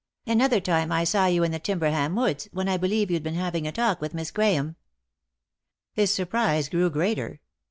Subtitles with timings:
[0.25, 3.67] "Another time I saw you in the Timberham woods, when, I believe, you'd been having
[3.67, 4.73] a talk with Miss Grahame.",
[5.93, 7.39] His surprise grew greater.